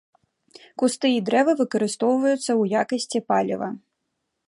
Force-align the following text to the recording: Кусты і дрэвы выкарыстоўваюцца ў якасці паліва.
Кусты 0.83 1.07
і 1.17 1.19
дрэвы 1.27 1.55
выкарыстоўваюцца 1.61 2.41
ў 2.61 2.83
якасці 2.83 3.19
паліва. 3.33 3.69